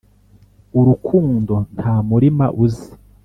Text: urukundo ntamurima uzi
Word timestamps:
urukundo 0.79 1.53
ntamurima 1.75 2.45
uzi 2.63 2.89